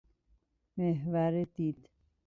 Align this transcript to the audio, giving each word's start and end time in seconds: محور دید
محور 0.77 1.43
دید 1.45 1.89